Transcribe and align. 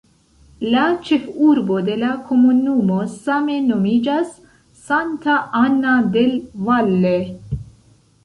La 0.75 0.83
ĉefurbo 1.07 1.75
de 1.89 1.97
la 2.03 2.09
komunumo 2.29 2.97
same 3.11 3.57
nomiĝas 3.67 4.33
"Santa 4.87 5.35
Ana 5.61 5.93
del 6.17 6.33
Valle". 6.71 7.15